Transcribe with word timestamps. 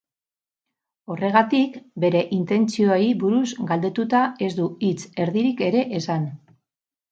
Horregatik, 1.15 1.75
bere 2.05 2.23
intentzioei 2.37 3.05
buruz 3.25 3.45
galdetuta 3.73 4.25
ez 4.49 4.51
du 4.63 4.67
hitz 4.89 5.07
erdirik 5.27 5.65
ere 5.71 5.87
esan. 6.03 6.29